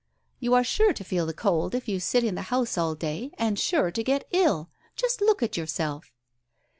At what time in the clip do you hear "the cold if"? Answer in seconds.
1.27-1.87